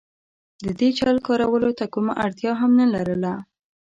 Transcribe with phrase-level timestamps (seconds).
[0.63, 3.33] د دې چل کارولو ته کومه اړتیا هم نه لرله.